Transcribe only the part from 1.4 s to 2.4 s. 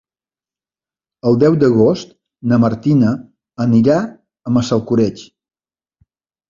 deu d'agost